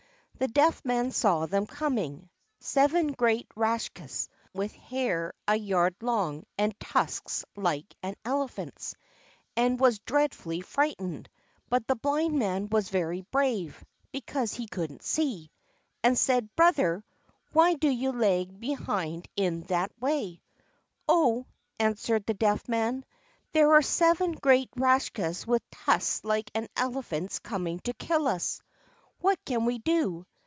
The 0.39 0.47
Deaf 0.47 0.83
Man 0.83 1.11
saw 1.11 1.45
them 1.45 1.67
coming 1.67 2.27
(seven 2.59 3.11
great 3.11 3.45
Rakshas, 3.55 4.27
with 4.55 4.73
hair 4.73 5.33
a 5.47 5.55
yard 5.55 5.93
long 6.01 6.45
and 6.57 6.73
tusks 6.79 7.45
like 7.55 7.95
an 8.01 8.15
elephant's), 8.25 8.95
and 9.55 9.79
was 9.79 9.99
dreadfully 9.99 10.61
frightened; 10.61 11.29
but 11.69 11.85
the 11.85 11.95
Blind 11.95 12.39
Man 12.39 12.69
was 12.69 12.89
very 12.89 13.21
brave 13.29 13.85
(because 14.11 14.53
he 14.55 14.65
couldn't 14.65 15.03
see), 15.03 15.51
and 16.01 16.17
said: 16.17 16.49
"Brother, 16.55 17.03
why 17.53 17.75
do 17.75 17.89
you 17.89 18.11
lag 18.11 18.59
behind 18.59 19.27
in 19.35 19.61
that 19.65 19.91
way?" 19.99 20.41
"Oh!" 21.07 21.45
answered 21.77 22.25
the 22.25 22.33
Deaf 22.33 22.67
Man, 22.67 23.05
"there 23.51 23.73
are 23.73 23.83
seven 23.83 24.31
great 24.31 24.71
Rakshas 24.75 25.45
with 25.45 25.61
tusks 25.69 26.23
like 26.23 26.49
an 26.55 26.67
elephant's 26.75 27.37
coming 27.37 27.77
to 27.81 27.93
kill 27.93 28.27
us! 28.27 28.63
What 29.19 29.37
can 29.45 29.65
we 29.65 29.77
do?" 29.77 30.25